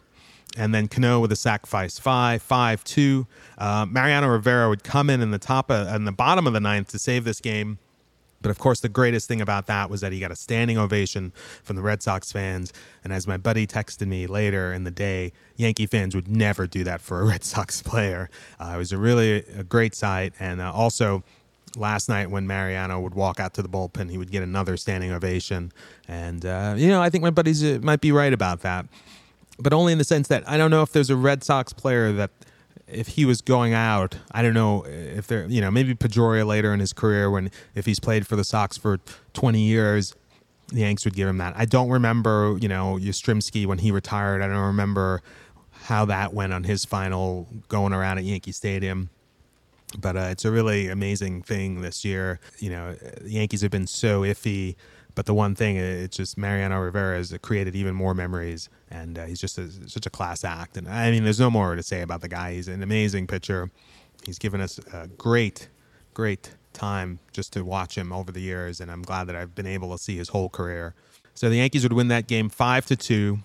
and 0.56 0.72
then 0.72 0.86
Cano 0.86 1.18
with 1.18 1.32
a 1.32 1.36
sacrifice 1.36 1.98
five, 1.98 2.40
five 2.40 2.84
two. 2.84 3.26
Uh, 3.58 3.84
Mariano 3.88 4.28
Rivera 4.28 4.68
would 4.68 4.84
come 4.84 5.10
in 5.10 5.20
in 5.20 5.32
the 5.32 5.38
top 5.38 5.70
of, 5.70 5.92
in 5.92 6.04
the 6.04 6.12
bottom 6.12 6.46
of 6.46 6.52
the 6.52 6.60
ninth 6.60 6.88
to 6.88 6.98
save 6.98 7.24
this 7.24 7.40
game. 7.40 7.78
But 8.42 8.50
of 8.50 8.58
course, 8.58 8.80
the 8.80 8.88
greatest 8.88 9.28
thing 9.28 9.40
about 9.40 9.66
that 9.66 9.88
was 9.88 10.00
that 10.00 10.12
he 10.12 10.20
got 10.20 10.30
a 10.30 10.36
standing 10.36 10.76
ovation 10.76 11.32
from 11.62 11.76
the 11.76 11.82
Red 11.82 12.02
Sox 12.02 12.32
fans. 12.32 12.72
And 13.04 13.12
as 13.12 13.26
my 13.26 13.36
buddy 13.36 13.66
texted 13.66 14.06
me 14.06 14.26
later 14.26 14.72
in 14.72 14.84
the 14.84 14.90
day, 14.90 15.32
Yankee 15.56 15.86
fans 15.86 16.14
would 16.14 16.28
never 16.28 16.66
do 16.66 16.84
that 16.84 17.00
for 17.00 17.20
a 17.20 17.24
Red 17.32 17.44
Sox 17.44 17.82
player. 17.82 18.28
Uh, 18.60 18.72
it 18.74 18.78
was 18.78 18.92
a 18.92 18.98
really 18.98 19.44
a 19.56 19.64
great 19.64 19.94
sight. 19.94 20.34
And 20.38 20.60
uh, 20.60 20.72
also, 20.72 21.22
last 21.76 22.08
night 22.08 22.30
when 22.30 22.46
Mariano 22.46 23.00
would 23.00 23.14
walk 23.14 23.40
out 23.40 23.54
to 23.54 23.62
the 23.62 23.68
bullpen, 23.68 24.10
he 24.10 24.18
would 24.18 24.30
get 24.30 24.42
another 24.42 24.76
standing 24.76 25.12
ovation. 25.12 25.72
And, 26.08 26.44
uh, 26.44 26.74
you 26.76 26.88
know, 26.88 27.00
I 27.00 27.10
think 27.10 27.22
my 27.22 27.30
buddies 27.30 27.64
uh, 27.64 27.78
might 27.82 28.00
be 28.00 28.12
right 28.12 28.32
about 28.32 28.60
that. 28.60 28.86
But 29.58 29.72
only 29.72 29.92
in 29.92 29.98
the 29.98 30.04
sense 30.04 30.28
that 30.28 30.48
I 30.48 30.56
don't 30.56 30.70
know 30.70 30.82
if 30.82 30.92
there's 30.92 31.10
a 31.10 31.16
Red 31.16 31.44
Sox 31.44 31.72
player 31.72 32.12
that 32.12 32.30
if 32.92 33.08
he 33.08 33.24
was 33.24 33.40
going 33.40 33.74
out, 33.74 34.16
I 34.30 34.42
don't 34.42 34.54
know 34.54 34.84
if 34.86 35.26
there, 35.26 35.46
you 35.46 35.60
know, 35.60 35.70
maybe 35.70 35.94
Pedroia 35.94 36.46
later 36.46 36.72
in 36.72 36.80
his 36.80 36.92
career 36.92 37.30
when 37.30 37.50
if 37.74 37.86
he's 37.86 38.00
played 38.00 38.26
for 38.26 38.36
the 38.36 38.44
Sox 38.44 38.76
for 38.76 38.98
20 39.34 39.60
years, 39.60 40.14
the 40.68 40.80
Yanks 40.80 41.04
would 41.04 41.14
give 41.14 41.28
him 41.28 41.38
that. 41.38 41.54
I 41.56 41.64
don't 41.64 41.90
remember, 41.90 42.56
you 42.60 42.68
know, 42.68 42.98
Yastrzemski 43.00 43.66
when 43.66 43.78
he 43.78 43.90
retired. 43.90 44.42
I 44.42 44.48
don't 44.48 44.66
remember 44.66 45.22
how 45.70 46.04
that 46.06 46.32
went 46.32 46.52
on 46.52 46.64
his 46.64 46.84
final 46.84 47.48
going 47.68 47.92
around 47.92 48.18
at 48.18 48.24
Yankee 48.24 48.52
Stadium. 48.52 49.10
But 49.98 50.16
uh, 50.16 50.28
it's 50.30 50.44
a 50.44 50.50
really 50.50 50.88
amazing 50.88 51.42
thing 51.42 51.82
this 51.82 52.04
year. 52.04 52.40
You 52.58 52.70
know, 52.70 52.94
the 52.94 53.30
Yankees 53.30 53.60
have 53.60 53.70
been 53.70 53.86
so 53.86 54.22
iffy 54.22 54.76
but 55.14 55.26
the 55.26 55.34
one 55.34 55.54
thing, 55.54 55.76
it's 55.76 56.16
just 56.16 56.38
Mariano 56.38 56.80
Rivera 56.80 57.16
has 57.16 57.36
created 57.42 57.76
even 57.76 57.94
more 57.94 58.14
memories, 58.14 58.68
and 58.90 59.18
uh, 59.18 59.26
he's 59.26 59.40
just 59.40 59.58
a, 59.58 59.70
such 59.88 60.06
a 60.06 60.10
class 60.10 60.44
act. 60.44 60.76
And 60.76 60.88
I 60.88 61.10
mean, 61.10 61.24
there's 61.24 61.40
no 61.40 61.50
more 61.50 61.74
to 61.76 61.82
say 61.82 62.02
about 62.02 62.20
the 62.20 62.28
guy. 62.28 62.54
He's 62.54 62.68
an 62.68 62.82
amazing 62.82 63.26
pitcher. 63.26 63.70
He's 64.24 64.38
given 64.38 64.60
us 64.60 64.78
a 64.92 65.08
great, 65.08 65.68
great 66.14 66.54
time 66.72 67.18
just 67.32 67.52
to 67.54 67.64
watch 67.64 67.96
him 67.96 68.12
over 68.12 68.32
the 68.32 68.40
years, 68.40 68.80
and 68.80 68.90
I'm 68.90 69.02
glad 69.02 69.24
that 69.24 69.36
I've 69.36 69.54
been 69.54 69.66
able 69.66 69.92
to 69.92 69.98
see 69.98 70.16
his 70.16 70.30
whole 70.30 70.48
career. 70.48 70.94
So 71.34 71.48
the 71.48 71.56
Yankees 71.56 71.82
would 71.82 71.92
win 71.92 72.08
that 72.08 72.26
game 72.26 72.48
five 72.48 72.86
to 72.86 72.96
two. 72.96 73.40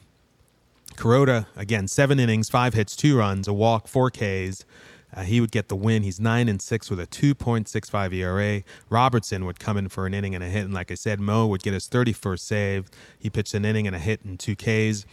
Kuroda 0.96 1.46
again, 1.56 1.88
seven 1.88 2.20
innings, 2.20 2.50
five 2.50 2.74
hits, 2.74 2.96
two 2.96 3.18
runs, 3.18 3.48
a 3.48 3.54
walk, 3.54 3.88
four 3.88 4.10
Ks. 4.10 4.66
Uh, 5.16 5.22
he 5.22 5.40
would 5.40 5.52
get 5.52 5.70
the 5.70 5.76
win. 5.76 6.04
He's 6.04 6.20
nine 6.20 6.50
and 6.50 6.62
six 6.62 6.90
with 6.90 7.00
a 7.00 7.08
2.65 7.08 8.14
ERA. 8.14 8.64
Robertson 8.90 9.46
would 9.46 9.60
come 9.60 9.78
in 9.78 9.90
for 9.90 10.06
an 10.06 10.14
inning 10.14 10.36
and 10.36 10.44
a 10.44 10.48
hit, 10.48 10.66
and 10.66 10.74
like 10.74 10.92
I 10.92 10.96
said, 10.96 11.20
Mo 11.20 11.48
would 11.48 11.64
get 11.64 11.74
his 11.74 11.88
31st 11.88 12.40
save. 12.40 12.90
He 13.18 13.30
pitched 13.30 13.54
an 13.54 13.66
inning 13.66 13.88
and 13.88 13.96
a 13.96 14.00
hit 14.00 14.24
and 14.24 14.40
two 14.40 14.56
Ks. 14.56 15.06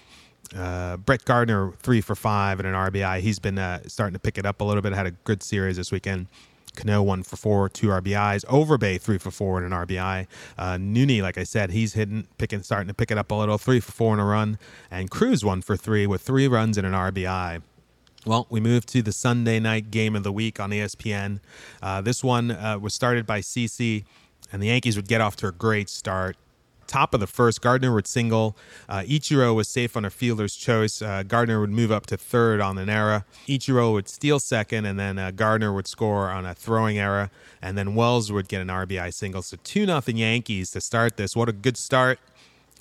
Uh, 0.54 0.96
Brett 0.98 1.24
Gardner 1.24 1.72
three 1.80 2.00
for 2.00 2.14
five 2.14 2.60
and 2.60 2.68
an 2.68 2.74
RBI. 2.74 3.20
He's 3.20 3.38
been 3.38 3.58
uh, 3.58 3.80
starting 3.86 4.12
to 4.12 4.18
pick 4.18 4.36
it 4.36 4.44
up 4.44 4.60
a 4.60 4.64
little 4.64 4.82
bit. 4.82 4.92
Had 4.92 5.06
a 5.06 5.12
good 5.12 5.42
series 5.42 5.76
this 5.76 5.90
weekend. 5.90 6.26
Cano 6.76 7.02
one 7.02 7.22
for 7.22 7.36
four, 7.36 7.68
two 7.68 7.88
RBIs. 7.88 8.44
Overbay 8.46 9.00
three 9.00 9.18
for 9.18 9.30
four 9.30 9.62
and 9.62 9.72
an 9.72 9.86
RBI. 9.86 10.26
Uh, 10.58 10.74
Nooney, 10.74 11.22
like 11.22 11.38
I 11.38 11.44
said, 11.44 11.70
he's 11.70 11.94
hitting, 11.94 12.26
picking, 12.36 12.62
starting 12.62 12.88
to 12.88 12.94
pick 12.94 13.10
it 13.10 13.18
up 13.18 13.30
a 13.30 13.34
little. 13.34 13.58
Three 13.58 13.80
for 13.80 13.92
four 13.92 14.12
and 14.12 14.20
a 14.20 14.24
run. 14.24 14.58
And 14.90 15.10
Cruz 15.10 15.44
one 15.44 15.62
for 15.62 15.76
three 15.76 16.06
with 16.06 16.22
three 16.22 16.48
runs 16.48 16.76
and 16.76 16.86
an 16.86 16.92
RBI. 16.92 17.62
Well, 18.26 18.46
we 18.48 18.58
moved 18.58 18.88
to 18.90 19.02
the 19.02 19.12
Sunday 19.12 19.60
night 19.60 19.90
game 19.90 20.16
of 20.16 20.22
the 20.22 20.32
week 20.32 20.58
on 20.58 20.70
ESPN. 20.70 21.40
Uh, 21.82 22.00
this 22.00 22.24
one 22.24 22.52
uh, 22.52 22.78
was 22.78 22.94
started 22.94 23.26
by 23.26 23.40
CC, 23.40 24.04
and 24.50 24.62
the 24.62 24.68
Yankees 24.68 24.96
would 24.96 25.08
get 25.08 25.20
off 25.20 25.36
to 25.36 25.48
a 25.48 25.52
great 25.52 25.90
start. 25.90 26.36
Top 26.86 27.12
of 27.12 27.20
the 27.20 27.26
first, 27.26 27.60
Gardner 27.60 27.92
would 27.92 28.06
single. 28.06 28.56
Uh, 28.88 29.00
Ichiro 29.00 29.54
was 29.54 29.68
safe 29.68 29.94
on 29.94 30.06
a 30.06 30.10
fielder's 30.10 30.56
choice. 30.56 31.02
Uh, 31.02 31.22
Gardner 31.22 31.60
would 31.60 31.70
move 31.70 31.92
up 31.92 32.06
to 32.06 32.16
third 32.16 32.62
on 32.62 32.78
an 32.78 32.88
error. 32.88 33.26
Ichiro 33.46 33.92
would 33.92 34.08
steal 34.08 34.38
second, 34.38 34.86
and 34.86 34.98
then 34.98 35.18
uh, 35.18 35.30
Gardner 35.30 35.72
would 35.74 35.86
score 35.86 36.30
on 36.30 36.46
a 36.46 36.54
throwing 36.54 36.98
error. 36.98 37.30
And 37.60 37.76
then 37.76 37.94
Wells 37.94 38.32
would 38.32 38.48
get 38.48 38.62
an 38.62 38.68
RBI 38.68 39.12
single. 39.12 39.42
So 39.42 39.58
2 39.64 39.84
nothing 39.84 40.16
Yankees 40.16 40.70
to 40.70 40.80
start 40.80 41.18
this. 41.18 41.36
What 41.36 41.50
a 41.50 41.52
good 41.52 41.76
start. 41.76 42.18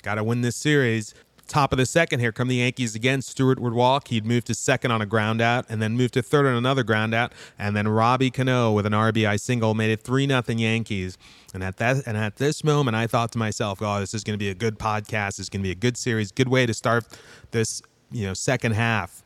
Got 0.04 0.16
to 0.16 0.24
win 0.24 0.42
this 0.42 0.56
series. 0.56 1.14
Top 1.54 1.72
of 1.72 1.78
the 1.78 1.86
second, 1.86 2.20
here 2.20 2.32
come 2.32 2.48
the 2.48 2.56
Yankees 2.56 2.96
again. 2.96 3.22
Stewart 3.22 3.60
would 3.60 3.74
walk. 3.74 4.08
He'd 4.08 4.26
move 4.26 4.44
to 4.46 4.56
second 4.56 4.90
on 4.90 5.04
a 5.04 5.06
ground 5.06 5.40
out, 5.40 5.68
and 5.70 5.80
then 5.80 5.96
move 5.96 6.10
to 6.14 6.24
third 6.24 6.48
on 6.48 6.56
another 6.56 6.82
ground 6.82 7.14
out, 7.14 7.32
and 7.60 7.76
then 7.76 7.88
Robbie 7.88 8.32
Cano 8.32 8.72
with 8.72 8.88
an 8.88 8.94
RBI 8.94 9.40
single 9.40 9.76
made 9.76 9.92
it 9.92 10.02
three 10.02 10.26
nothing 10.26 10.58
Yankees. 10.58 11.16
And 11.54 11.64
at 11.64 11.78
that, 11.78 12.08
and 12.08 12.18
at 12.18 12.38
this 12.38 12.64
moment, 12.64 12.96
I 12.96 13.06
thought 13.06 13.32
to 13.34 13.38
myself, 13.38 13.84
"Oh, 13.84 14.00
this 14.00 14.16
is 14.16 14.24
going 14.24 14.34
to 14.34 14.44
be 14.44 14.50
a 14.50 14.56
good 14.56 14.80
podcast. 14.80 15.40
It's 15.40 15.48
going 15.48 15.62
to 15.62 15.68
be 15.68 15.70
a 15.70 15.76
good 15.76 15.96
series. 15.96 16.32
Good 16.32 16.48
way 16.48 16.66
to 16.66 16.74
start 16.74 17.06
this, 17.52 17.84
you 18.12 18.26
know, 18.26 18.34
second 18.34 18.72
half." 18.72 19.22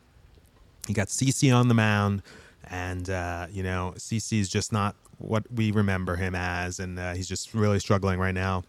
You 0.86 0.94
got 0.94 1.08
CC 1.08 1.50
on 1.50 1.68
the 1.68 1.74
mound, 1.74 2.22
and 2.70 3.08
uh, 3.10 3.46
you 3.50 3.62
know, 3.62 3.94
CC 3.96 4.40
is 4.40 4.48
just 4.48 4.72
not 4.72 4.96
what 5.18 5.44
we 5.52 5.70
remember 5.70 6.16
him 6.16 6.34
as, 6.34 6.78
and 6.78 6.98
uh, 6.98 7.12
he's 7.14 7.28
just 7.28 7.54
really 7.54 7.78
struggling 7.78 8.18
right 8.18 8.34
now. 8.34 8.62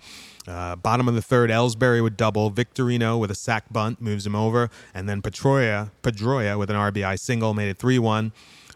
Uh, 0.47 0.75
bottom 0.75 1.07
of 1.07 1.13
the 1.13 1.21
third, 1.21 1.49
Ellsbury 1.49 2.01
would 2.01 2.17
double. 2.17 2.49
Victorino 2.49 3.19
with 3.19 3.29
a 3.29 3.35
sac 3.35 3.71
bunt 3.71 4.01
moves 4.01 4.25
him 4.25 4.35
over, 4.35 4.69
and 4.93 5.07
then 5.07 5.21
Pedroia, 5.21 5.91
Pedroia 6.01 6.57
with 6.57 6.69
an 6.69 6.75
RBI 6.75 7.19
single 7.19 7.53
made 7.53 7.69
it 7.69 7.77
3 7.77 7.99
1. 7.99 8.31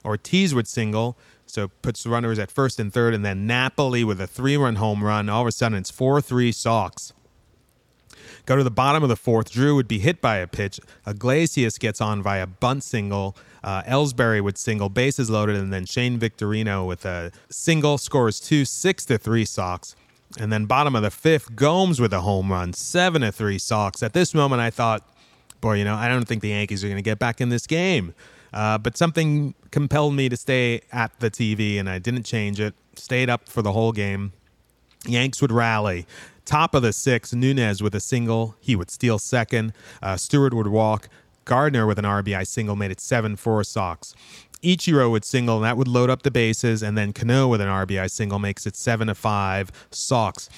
Ortiz 0.06 0.54
would 0.54 0.68
single, 0.68 1.18
so 1.46 1.70
puts 1.82 2.04
the 2.04 2.10
runners 2.10 2.38
at 2.38 2.52
first 2.52 2.80
and 2.80 2.94
third, 2.94 3.14
and 3.14 3.26
then 3.26 3.48
Napoli 3.48 4.04
with 4.04 4.22
a 4.22 4.28
three 4.28 4.58
run 4.58 4.76
home 4.76 5.04
run. 5.04 5.30
All 5.30 5.42
of 5.42 5.48
a 5.48 5.52
sudden, 5.52 5.78
it's 5.78 5.92
4 5.92 6.22
3 6.22 6.52
Sox. 6.52 7.14
Go 8.46 8.56
to 8.58 8.64
the 8.64 8.72
bottom 8.72 9.04
of 9.04 9.10
the 9.10 9.16
fourth. 9.16 9.52
Drew 9.52 9.76
would 9.76 9.88
be 9.88 10.00
hit 10.00 10.20
by 10.22 10.38
a 10.38 10.48
pitch. 10.48 10.80
Iglesias 11.08 11.78
gets 11.78 12.02
on 12.02 12.22
via 12.22 12.46
bunt 12.46 12.84
single. 12.84 13.36
Uh, 13.64 13.84
Ellsbury 13.84 14.42
would 14.42 14.58
single, 14.58 14.90
bases 14.90 15.30
loaded, 15.30 15.56
and 15.56 15.72
then 15.72 15.86
Shane 15.86 16.20
Victorino 16.20 16.86
with 16.86 17.06
a 17.06 17.32
single 17.50 17.98
scores 17.98 18.40
two, 18.42 18.66
six 18.66 19.06
to 19.06 19.18
three 19.18 19.46
Sox. 19.46 19.96
And 20.38 20.52
then 20.52 20.66
bottom 20.66 20.96
of 20.96 21.04
the 21.04 21.12
fifth, 21.12 21.56
Gomes 21.56 22.02
with 22.02 22.12
a 22.12 22.22
home 22.22 22.52
run, 22.52 22.74
seven 22.74 23.22
to 23.22 23.32
three 23.32 23.60
Sox. 23.60 24.04
At 24.04 24.14
this 24.14 24.34
moment, 24.34 24.62
I 24.62 24.70
thought, 24.70 25.08
boy, 25.62 25.76
you 25.76 25.86
know, 25.86 25.96
I 25.96 26.10
don't 26.10 26.28
think 26.28 26.42
the 26.42 26.50
Yankees 26.50 26.84
are 26.84 26.88
going 26.88 26.98
to 26.98 27.04
get 27.04 27.20
back 27.20 27.40
in 27.40 27.50
this 27.50 27.68
game. 27.68 28.14
Uh, 28.52 28.78
but 28.78 28.98
something 28.98 29.56
compelled 29.72 30.14
me 30.14 30.30
to 30.30 30.38
stay 30.38 30.82
at 30.92 31.18
the 31.20 31.32
TV, 31.32 31.80
and 31.80 31.90
I 31.90 32.00
didn't 32.00 32.24
change 32.24 32.60
it. 32.60 32.74
Stayed 32.96 33.30
up 33.30 33.48
for 33.48 33.62
the 33.62 33.72
whole 33.72 33.92
game. 33.92 34.34
Yanks 35.06 35.42
would 35.42 35.52
rally. 35.52 36.06
Top 36.46 36.76
of 36.76 36.82
the 36.82 36.94
sixth, 36.94 37.34
Nunez 37.34 37.82
with 37.82 37.96
a 37.96 38.00
single. 38.00 38.56
He 38.60 38.76
would 38.76 38.92
steal 38.92 39.18
second. 39.18 39.74
Uh, 40.02 40.18
Stewart 40.18 40.54
would 40.54 40.68
walk. 40.68 41.08
Gardner 41.46 41.86
with 41.86 42.00
an 42.00 42.06
RBI 42.06 42.48
single 42.48 42.76
made 42.76 42.92
it 42.92 43.00
7 43.00 43.36
4 43.36 43.64
Sox. 43.64 44.14
Ichiro 44.62 45.12
would 45.12 45.26
single, 45.26 45.58
and 45.58 45.66
that 45.66 45.78
would 45.78 45.88
load 45.88 46.10
up 46.10 46.24
the 46.24 46.32
bases, 46.32 46.82
and 46.82 46.98
then 46.98 47.12
Cano 47.12 47.48
with 47.50 47.60
an 47.60 47.68
RBI 47.68 48.10
single 48.10 48.40
makes 48.40 48.66
it 48.66 48.76
7 48.76 49.08
to 49.08 49.16
5 49.16 49.72
Sox. 49.92 50.50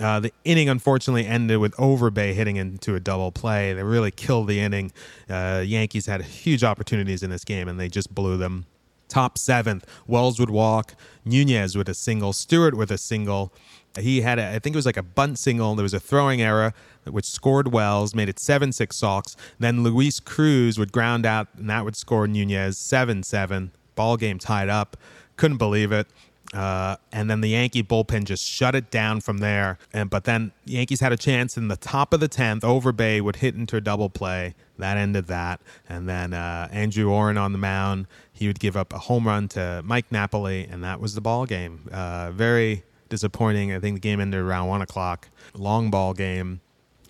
Uh, 0.00 0.18
the 0.18 0.32
inning 0.44 0.68
unfortunately 0.68 1.24
ended 1.24 1.58
with 1.58 1.72
Overbay 1.76 2.34
hitting 2.34 2.56
into 2.56 2.96
a 2.96 3.00
double 3.00 3.30
play. 3.30 3.72
They 3.72 3.84
really 3.84 4.10
killed 4.10 4.48
the 4.48 4.58
inning. 4.58 4.92
Uh, 5.30 5.62
Yankees 5.64 6.06
had 6.06 6.22
huge 6.22 6.64
opportunities 6.64 7.22
in 7.22 7.30
this 7.30 7.44
game, 7.44 7.68
and 7.68 7.78
they 7.78 7.88
just 7.88 8.12
blew 8.12 8.36
them. 8.36 8.66
Top 9.08 9.38
seventh, 9.38 9.86
Wells 10.08 10.40
would 10.40 10.50
walk, 10.50 10.96
Nunez 11.24 11.76
with 11.76 11.88
a 11.88 11.94
single, 11.94 12.32
Stewart 12.32 12.74
with 12.74 12.90
a 12.90 12.98
single, 12.98 13.52
he 13.98 14.20
had, 14.20 14.38
a, 14.38 14.48
I 14.54 14.58
think 14.58 14.74
it 14.74 14.76
was 14.76 14.86
like 14.86 14.96
a 14.96 15.02
bunt 15.02 15.38
single. 15.38 15.74
There 15.74 15.82
was 15.82 15.94
a 15.94 16.00
throwing 16.00 16.42
error, 16.42 16.74
which 17.04 17.26
scored 17.26 17.72
Wells, 17.72 18.14
made 18.14 18.28
it 18.28 18.38
7 18.38 18.72
6 18.72 18.96
Sox. 18.96 19.36
Then 19.58 19.82
Luis 19.82 20.20
Cruz 20.20 20.78
would 20.78 20.92
ground 20.92 21.26
out, 21.26 21.48
and 21.56 21.68
that 21.70 21.84
would 21.84 21.96
score 21.96 22.26
Nunez 22.26 22.78
7 22.78 23.22
7. 23.22 23.72
Ball 23.94 24.16
game 24.16 24.38
tied 24.38 24.68
up. 24.68 24.96
Couldn't 25.36 25.58
believe 25.58 25.92
it. 25.92 26.06
Uh, 26.54 26.96
and 27.10 27.28
then 27.28 27.40
the 27.40 27.48
Yankee 27.48 27.82
bullpen 27.82 28.24
just 28.24 28.44
shut 28.44 28.76
it 28.76 28.90
down 28.90 29.20
from 29.20 29.38
there. 29.38 29.76
And 29.92 30.08
but 30.08 30.24
then 30.24 30.52
the 30.66 30.74
Yankees 30.74 31.00
had 31.00 31.12
a 31.12 31.16
chance 31.16 31.56
in 31.56 31.68
the 31.68 31.76
top 31.76 32.12
of 32.12 32.20
the 32.20 32.28
tenth. 32.28 32.62
Overbay 32.62 33.20
would 33.20 33.36
hit 33.36 33.56
into 33.56 33.76
a 33.76 33.80
double 33.80 34.08
play. 34.08 34.54
That 34.78 34.96
ended 34.96 35.26
that. 35.26 35.60
And 35.88 36.08
then 36.08 36.32
uh, 36.32 36.68
Adam 36.70 37.08
Warren 37.08 37.38
on 37.38 37.52
the 37.52 37.58
mound, 37.58 38.06
he 38.32 38.46
would 38.46 38.60
give 38.60 38.76
up 38.76 38.92
a 38.92 38.98
home 38.98 39.26
run 39.26 39.48
to 39.48 39.82
Mike 39.84 40.10
Napoli, 40.12 40.64
and 40.70 40.84
that 40.84 41.00
was 41.00 41.14
the 41.14 41.20
ball 41.20 41.44
game. 41.44 41.88
Uh, 41.90 42.30
very 42.30 42.84
disappointing. 43.14 43.72
I 43.72 43.78
think 43.78 43.94
the 43.94 44.00
game 44.00 44.20
ended 44.20 44.40
around 44.40 44.66
one 44.66 44.82
o'clock. 44.82 45.28
Long 45.54 45.88
ball 45.88 46.14
game. 46.14 46.60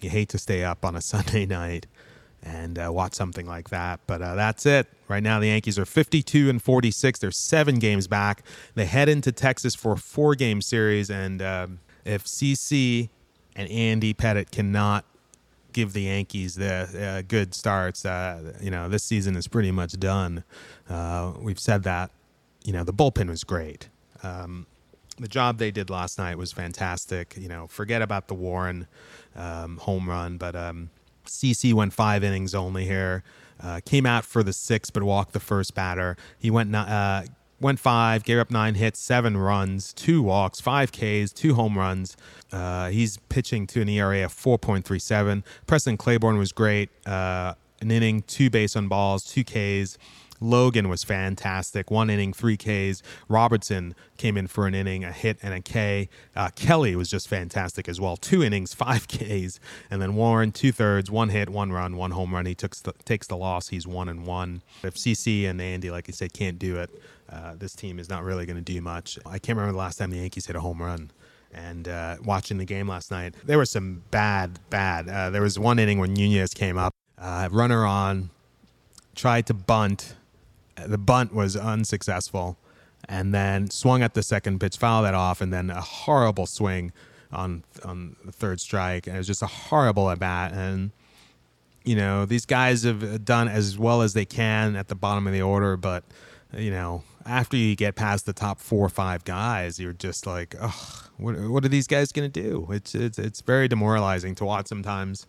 You 0.01 0.11
hate 0.11 0.29
to 0.31 0.39
stay 0.39 0.63
up 0.63 0.85
on 0.85 0.95
a 0.95 1.01
Sunday 1.13 1.47
night 1.47 1.87
and 2.43 2.79
uh, 2.79 2.91
watch 2.93 3.15
something 3.15 3.47
like 3.47 3.71
that. 3.71 4.01
But 4.07 4.21
uh, 4.21 4.35
that's 4.35 4.67
it. 4.67 4.87
Right 5.09 5.23
now, 5.23 5.41
the 5.41 5.47
Yankees 5.47 5.79
are 5.79 5.87
52 5.87 6.51
and 6.51 6.63
46. 6.63 7.19
They're 7.19 7.31
seven 7.31 7.77
games 7.79 8.07
back. 8.07 8.43
They 8.75 8.85
head 8.85 9.09
into 9.09 9.33
Texas 9.33 9.75
for 9.75 9.93
a 9.93 9.97
four 9.97 10.35
game 10.35 10.61
series. 10.61 11.11
And 11.11 11.41
um, 11.41 11.81
if 12.05 12.25
CC 12.25 13.09
and 13.57 13.71
Andy 13.71 14.13
Pettitte 14.13 14.51
cannot 14.51 15.07
give 15.73 15.95
the 15.95 16.03
Yankees 16.03 16.55
the 16.57 17.17
uh, 17.19 17.23
good 17.27 17.55
starts, 17.55 18.05
uh, 18.05 18.53
you 18.61 18.71
know, 18.71 18.91
this 18.91 19.05
season 19.05 19.37
is 19.37 19.49
pretty 19.49 19.71
much 19.71 19.99
done. 19.99 20.45
Uh, 20.89 21.33
we've 21.41 21.59
said 21.59 21.83
that. 21.85 22.11
You 22.63 22.75
know, 22.75 22.85
the 22.85 22.93
bullpen 22.93 23.31
was 23.31 23.43
great. 23.43 23.89
Um, 24.23 24.67
the 25.17 25.29
job 25.29 25.59
they 25.59 25.71
did 25.71 25.91
last 25.91 26.19
night 26.19 26.39
was 26.39 26.53
fantastic. 26.53 27.37
You 27.39 27.49
know, 27.49 27.67
forget 27.67 28.03
about 28.03 28.29
the 28.29 28.35
Warren 28.35 28.87
um, 29.37 29.79
home 29.79 30.09
run, 30.09 30.37
but 30.37 30.57
um, 30.57 30.91
CC 31.27 31.73
went 31.73 31.93
five 31.93 32.25
innings 32.25 32.55
only 32.55 32.85
here. 32.85 33.23
Uh, 33.63 33.81
came 33.85 34.05
out 34.05 34.25
for 34.25 34.43
the 34.43 34.53
sixth, 34.53 34.93
but 34.93 35.03
walked 35.03 35.33
the 35.33 35.41
first 35.41 35.75
batter. 35.75 36.17
He 36.39 36.51
went 36.51 36.75
uh, 36.75 37.23
went 37.61 37.79
five, 37.79 38.25
gave 38.25 38.39
up 38.39 38.51
nine 38.51 38.75
hits, 38.75 38.99
seven 38.99 39.37
runs, 39.37 39.93
two 39.93 40.23
walks, 40.23 40.61
five 40.61 40.93
Ks, 40.93 41.33
two 41.33 41.55
home 41.55 41.79
runs. 41.79 42.17
Uh, 42.53 42.89
he's 42.91 43.17
pitching 43.29 43.67
to 43.69 43.81
an 43.81 43.89
ERA 43.89 44.25
of 44.25 44.33
4.37. 44.33 45.43
Preston 45.67 45.97
Claiborne 45.97 46.37
was 46.37 46.53
great. 46.53 46.91
Uh, 47.07 47.55
an 47.81 47.91
inning, 47.91 48.23
two 48.23 48.51
base 48.51 48.77
on 48.77 48.89
balls, 48.89 49.25
two 49.25 49.45
Ks. 49.45 49.99
Logan 50.45 50.89
was 50.89 51.03
fantastic. 51.03 51.91
One 51.91 52.11
inning, 52.11 52.33
three 52.33 52.57
Ks. 52.57 53.03
Robertson 53.29 53.95
came 54.17 54.37
in 54.37 54.47
for 54.47 54.67
an 54.67 54.75
inning, 54.75 55.05
a 55.05 55.13
hit, 55.13 55.39
and 55.43 55.55
a 55.55 55.61
K. 55.61 56.09
Uh, 56.37 56.51
Kelley 56.55 56.95
was 56.95 57.09
just 57.09 57.29
fantastic 57.29 57.89
as 57.89 58.01
well. 58.01 58.17
Two 58.17 58.43
innings, 58.43 58.75
five 58.85 59.09
Ks. 59.09 59.59
And 59.91 60.01
then 60.01 60.15
Warren, 60.15 60.53
two 60.53 60.73
thirds, 60.73 61.11
one 61.11 61.31
hit, 61.31 61.49
one 61.49 61.73
run, 61.73 61.97
one 61.97 62.13
home 62.13 62.35
run. 62.35 62.47
He 62.47 62.55
took 62.55 62.75
takes 63.05 63.27
the 63.27 63.37
loss. 63.37 63.69
He's 63.69 63.87
one 63.87 64.09
and 64.09 64.27
one. 64.27 64.63
If 64.83 64.95
CC 64.95 65.49
and 65.49 65.61
Andy, 65.61 65.91
like 65.91 66.09
I 66.09 66.13
said, 66.13 66.33
can't 66.33 66.59
do 66.59 66.77
it, 66.77 66.91
uh, 67.31 67.55
this 67.57 67.75
team 67.75 67.99
is 67.99 68.09
not 68.09 68.23
really 68.23 68.47
going 68.47 68.63
to 68.63 68.63
do 68.63 68.81
much. 68.81 69.19
I 69.25 69.39
can't 69.39 69.57
remember 69.57 69.73
the 69.73 69.79
last 69.79 69.97
time 69.97 70.11
the 70.11 70.19
Yankees 70.19 70.47
hit 70.47 70.57
a 70.57 70.61
home 70.61 70.83
run 70.83 71.11
and 71.55 71.89
uh, 71.89 72.17
watching 72.25 72.59
the 72.59 72.65
game 72.65 72.89
last 72.89 73.11
night, 73.11 73.35
there 73.45 73.59
was 73.59 73.71
some 73.71 74.03
bad, 74.11 74.59
bad. 74.71 75.09
Uh, 75.09 75.31
there 75.31 75.43
was 75.43 75.59
one 75.59 75.79
inning 75.79 75.99
when 75.99 76.13
Nunez 76.13 76.53
came 76.53 76.77
up, 76.77 76.93
uh, 77.17 77.49
runner 77.51 77.87
on, 77.87 78.31
tried 79.15 79.47
to 79.47 79.55
bunt, 79.55 80.15
the 80.77 80.99
bunt 80.99 81.35
was 81.35 81.57
unsuccessful, 81.57 82.57
and 83.09 83.35
then 83.35 83.71
swung 83.71 84.03
at 84.03 84.15
the 84.15 84.23
second 84.23 84.61
pitch, 84.61 84.77
fouled 84.77 85.05
that 85.05 85.15
off, 85.15 85.41
and 85.41 85.53
then 85.53 85.71
a 85.71 85.81
horrible 85.81 86.47
swing 86.47 86.93
on 87.33 87.65
on 87.85 88.17
the 88.25 88.33
third 88.33 88.61
strike. 88.61 89.07
And 89.07 89.17
it 89.17 89.19
was 89.19 89.27
just 89.27 89.43
a 89.43 89.47
horrible 89.47 90.11
at 90.11 90.19
bat. 90.19 90.53
And 90.53 90.91
you 91.85 91.97
know 91.97 92.25
these 92.25 92.47
guys 92.47 92.83
have 92.83 93.25
done 93.25 93.49
as 93.49 93.79
well 93.79 94.03
as 94.03 94.15
they 94.15 94.25
can 94.25 94.77
at 94.77 94.89
the 94.89 94.95
bottom 94.95 95.27
of 95.27 95.33
the 95.33 95.43
order, 95.43 95.77
but 95.77 96.05
you 96.57 96.71
know 96.71 97.03
after 97.27 97.57
you 97.57 97.75
get 97.75 97.95
past 97.95 98.27
the 98.27 98.33
top 98.33 98.61
four 98.61 98.85
or 98.85 98.91
five 98.91 99.25
guys, 99.25 99.81
you're 99.81 99.93
just 99.93 100.27
like, 100.27 100.55
oh, 100.61 101.09
what, 101.17 101.39
what 101.41 101.65
are 101.65 101.69
these 101.69 101.87
guys 101.87 102.13
going 102.13 102.31
to 102.31 102.43
do? 102.43 102.69
It's, 102.71 102.95
it's 102.95 103.19
it's 103.19 103.41
very 103.41 103.69
demoralizing 103.69 104.35
to 104.37 104.45
watch 104.45 104.67
sometimes. 104.67 105.27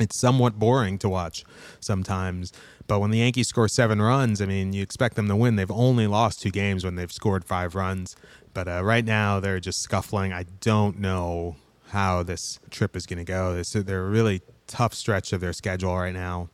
It's 0.00 0.16
somewhat 0.16 0.58
boring 0.58 0.98
to 0.98 1.08
watch 1.10 1.44
sometimes. 1.78 2.52
But 2.86 3.00
when 3.00 3.10
the 3.10 3.18
Yankees 3.18 3.48
score 3.48 3.68
seven 3.68 4.00
runs, 4.00 4.40
I 4.40 4.46
mean, 4.46 4.72
you 4.72 4.82
expect 4.82 5.14
them 5.14 5.28
to 5.28 5.36
win. 5.36 5.56
They've 5.56 5.70
only 5.70 6.06
lost 6.06 6.40
two 6.40 6.50
games 6.50 6.84
when 6.84 6.94
they've 6.96 7.12
scored 7.12 7.44
five 7.44 7.74
runs. 7.74 8.16
But 8.54 8.66
uh, 8.66 8.82
right 8.82 9.04
now, 9.04 9.38
they're 9.40 9.60
just 9.60 9.82
scuffling. 9.82 10.32
I 10.32 10.46
don't 10.60 10.98
know 10.98 11.56
how 11.90 12.22
this 12.22 12.58
trip 12.70 12.96
is 12.96 13.06
going 13.06 13.18
to 13.18 13.24
go. 13.24 13.54
This, 13.54 13.72
they're 13.72 14.06
a 14.06 14.10
really 14.10 14.40
tough 14.66 14.94
stretch 14.94 15.32
of 15.32 15.40
their 15.40 15.52
schedule 15.52 15.94
right 15.94 16.14
now. 16.14 16.48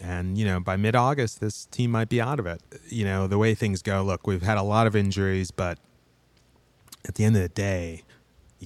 And, 0.00 0.36
you 0.36 0.44
know, 0.44 0.60
by 0.60 0.76
mid 0.76 0.94
August, 0.94 1.40
this 1.40 1.66
team 1.66 1.90
might 1.90 2.10
be 2.10 2.20
out 2.20 2.38
of 2.38 2.46
it. 2.46 2.60
You 2.88 3.04
know, 3.04 3.26
the 3.26 3.38
way 3.38 3.54
things 3.54 3.80
go, 3.80 4.02
look, 4.02 4.26
we've 4.26 4.42
had 4.42 4.58
a 4.58 4.62
lot 4.62 4.86
of 4.86 4.94
injuries, 4.94 5.50
but 5.50 5.78
at 7.06 7.14
the 7.14 7.24
end 7.24 7.36
of 7.36 7.42
the 7.42 7.48
day, 7.48 8.02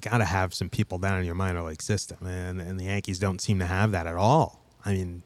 you 0.05 0.11
got 0.11 0.19
to 0.19 0.25
have 0.25 0.55
some 0.55 0.69
people 0.69 0.99
down 0.99 1.19
in 1.19 1.25
your 1.25 1.35
minor 1.35 1.63
league 1.63 1.83
system. 1.83 2.25
And, 2.25 2.61
and 2.61 2.79
the 2.79 2.85
Yankees 2.85 3.19
don't 3.19 3.41
seem 3.41 3.59
to 3.59 3.67
have 3.67 3.91
that 3.91 4.07
at 4.07 4.15
all. 4.15 4.63
I 4.85 4.93
mean, 4.93 5.25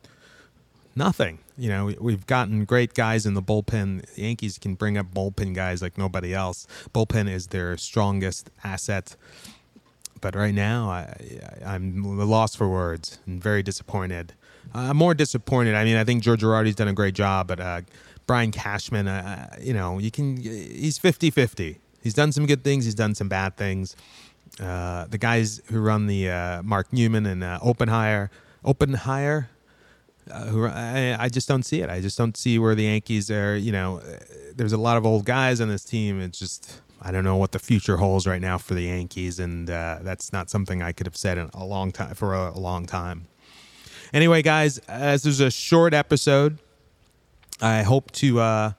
nothing. 0.96 1.40
You 1.58 1.68
know, 1.68 1.92
we've 2.00 2.26
gotten 2.26 2.64
great 2.64 2.94
guys 2.94 3.26
in 3.26 3.34
the 3.34 3.42
bullpen. 3.42 4.14
The 4.14 4.22
Yankees 4.22 4.58
can 4.58 4.74
bring 4.74 4.96
up 4.96 5.12
bullpen 5.12 5.54
guys 5.54 5.82
like 5.82 5.98
nobody 5.98 6.32
else. 6.32 6.66
Bullpen 6.94 7.28
is 7.28 7.48
their 7.48 7.76
strongest 7.76 8.50
asset. 8.64 9.14
But 10.22 10.34
right 10.34 10.54
now, 10.54 10.88
I, 10.88 11.14
I'm 11.66 12.02
lost 12.02 12.56
for 12.56 12.68
words 12.68 13.18
and 13.26 13.42
very 13.42 13.62
disappointed. 13.62 14.32
I'm 14.72 14.96
more 14.96 15.12
disappointed. 15.12 15.74
I 15.74 15.84
mean, 15.84 15.96
I 15.96 16.04
think 16.04 16.22
George 16.22 16.40
Girardi's 16.40 16.76
done 16.76 16.88
a 16.88 16.94
great 16.94 17.14
job, 17.14 17.48
but 17.48 17.60
uh, 17.60 17.82
Brian 18.26 18.52
Cashman, 18.52 19.06
uh, 19.06 19.50
uh 19.52 19.56
you 19.60 19.74
know, 19.74 19.98
you 19.98 20.10
can 20.10 20.38
he's 20.38 20.98
50-50. 20.98 21.76
He's 22.02 22.14
done 22.14 22.32
some 22.32 22.46
good 22.46 22.64
things. 22.64 22.84
He's 22.84 22.94
done 22.94 23.14
some 23.14 23.28
bad 23.28 23.56
things. 23.56 23.96
Uh, 24.60 25.06
the 25.06 25.18
guys 25.18 25.62
who 25.66 25.80
run 25.80 26.06
the 26.06 26.30
uh, 26.30 26.62
Mark 26.62 26.92
Newman 26.92 27.26
and 27.26 27.42
uh, 27.42 27.58
Oppenheimer, 27.62 28.30
Oppenheimer, 28.64 29.48
uh, 30.30 30.46
who 30.46 30.66
I, 30.66 31.16
I, 31.18 31.28
just 31.28 31.48
don't 31.48 31.64
see 31.64 31.80
it. 31.80 31.88
I 31.88 32.00
just 32.00 32.18
don't 32.18 32.36
see 32.36 32.58
where 32.58 32.74
the 32.74 32.84
Yankees 32.84 33.30
are. 33.30 33.56
You 33.56 33.72
know, 33.72 34.02
there's 34.54 34.72
a 34.72 34.78
lot 34.78 34.96
of 34.96 35.06
old 35.06 35.24
guys 35.24 35.60
on 35.60 35.68
this 35.68 35.84
team. 35.84 36.20
It's 36.20 36.38
just 36.38 36.80
I 37.00 37.10
don't 37.10 37.24
know 37.24 37.36
what 37.36 37.52
the 37.52 37.58
future 37.58 37.96
holds 37.96 38.26
right 38.26 38.40
now 38.40 38.58
for 38.58 38.74
the 38.74 38.82
Yankees, 38.82 39.40
and 39.40 39.68
uh, 39.68 39.98
that's 40.02 40.32
not 40.32 40.50
something 40.50 40.82
I 40.82 40.92
could 40.92 41.06
have 41.06 41.16
said 41.16 41.38
in 41.38 41.50
a 41.54 41.64
long 41.64 41.90
time 41.90 42.14
for 42.14 42.34
a, 42.34 42.50
a 42.50 42.60
long 42.60 42.86
time. 42.86 43.26
Anyway, 44.12 44.42
guys, 44.42 44.78
as 44.86 45.22
there's 45.22 45.40
a 45.40 45.50
short 45.50 45.94
episode, 45.94 46.58
I 47.60 47.82
hope 47.82 48.12
to 48.12 48.40
uh, 48.40 48.72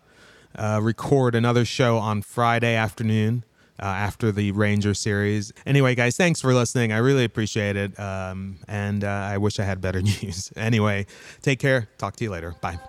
uh, 0.56 0.80
record 0.82 1.36
another 1.36 1.66
show 1.66 1.98
on 1.98 2.22
Friday 2.22 2.76
afternoon 2.76 3.44
uh, 3.84 3.88
after 3.88 4.32
the 4.32 4.54
Ranger 4.54 4.94
series. 4.94 5.52
Anyway, 5.66 5.94
guys, 5.94 6.16
thanks 6.16 6.40
for 6.40 6.54
listening. 6.54 6.94
I 6.94 7.00
really 7.00 7.26
appreciate 7.26 7.76
it. 7.76 8.00
Um, 8.00 8.60
and 8.70 9.04
uh, 9.04 9.10
I 9.10 9.38
wish 9.38 9.60
I 9.60 9.64
had 9.66 9.82
better 9.82 10.02
news. 10.24 10.54
anyway, 10.56 11.06
take 11.42 11.60
care. 11.60 11.90
Talk 11.98 12.16
to 12.16 12.24
you 12.24 12.32
later. 12.32 12.56
Bye. 12.62 12.80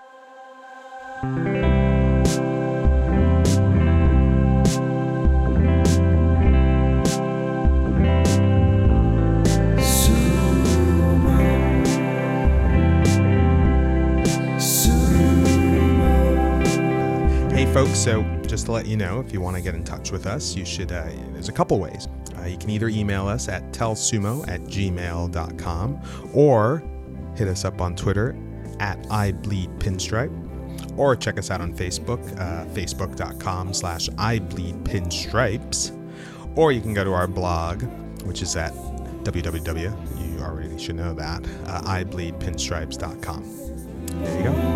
Folks. 17.72 17.98
So 17.98 18.22
just 18.54 18.66
to 18.66 18.72
let 18.72 18.86
you 18.86 18.96
know, 18.96 19.18
if 19.18 19.32
you 19.32 19.40
want 19.40 19.56
to 19.56 19.60
get 19.62 19.74
in 19.74 19.82
touch 19.82 20.12
with 20.12 20.26
us, 20.26 20.54
you 20.54 20.64
should, 20.64 20.92
uh, 20.92 21.08
there's 21.32 21.48
a 21.48 21.52
couple 21.52 21.80
ways. 21.80 22.06
Uh, 22.38 22.44
you 22.44 22.56
can 22.56 22.70
either 22.70 22.86
email 22.86 23.26
us 23.26 23.48
at 23.48 23.72
tellsumo 23.72 24.46
at 24.46 24.60
gmail.com 24.60 26.00
or 26.32 26.80
hit 27.34 27.48
us 27.48 27.64
up 27.64 27.80
on 27.80 27.96
Twitter 27.96 28.36
at 28.78 29.02
ibleedpinstripe 29.06 30.96
or 30.96 31.16
check 31.16 31.36
us 31.36 31.50
out 31.50 31.60
on 31.60 31.74
Facebook, 31.74 32.20
uh, 32.38 32.64
facebook.com 32.66 33.74
slash 33.74 34.08
ibleedpinstripes. 34.10 35.90
Or 36.56 36.70
you 36.70 36.80
can 36.80 36.94
go 36.94 37.02
to 37.02 37.12
our 37.12 37.26
blog, 37.26 37.82
which 38.22 38.40
is 38.40 38.54
at 38.54 38.72
www, 39.24 40.32
you 40.32 40.40
already 40.40 40.78
should 40.78 40.94
know 40.94 41.12
that, 41.12 41.44
uh, 41.66 41.82
ibleedpinstripes.com. 41.82 43.42
There 44.22 44.38
you 44.38 44.44
go. 44.44 44.73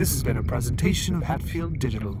This 0.00 0.12
has 0.12 0.22
been 0.22 0.38
a 0.38 0.42
presentation 0.42 1.14
of 1.14 1.24
Hatfield 1.24 1.78
Digital. 1.78 2.14